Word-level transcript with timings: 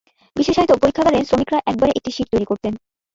বিশেষায়িত 0.35 0.71
পরীক্ষাগারে 0.81 1.19
শ্রমিকরা 1.27 1.57
একবারে 1.65 1.91
একটি 1.93 2.09
শিট 2.11 2.27
তৈরী 2.31 2.45
করতেন। 2.47 2.73